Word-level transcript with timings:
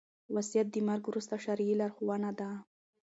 وصيت 0.35 0.67
د 0.71 0.75
مرګ 0.87 1.03
وروسته 1.07 1.35
شرعي 1.43 1.73
لارښوونه 1.79 2.29
ده 2.39 2.49